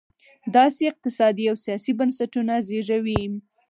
داسې 0.55 0.81
اقتصادي 0.91 1.45
او 1.51 1.55
سیاسي 1.65 1.91
بنسټونه 1.99 2.53
زېږوي. 2.67 3.23